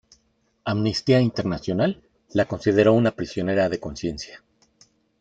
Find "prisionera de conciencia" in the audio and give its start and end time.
3.11-4.41